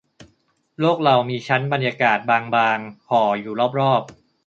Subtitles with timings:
[0.79, 2.77] โลกเรามีชั้นบรรยากาศบางบาง
[3.09, 4.03] ห่ออยู่รอบรอบ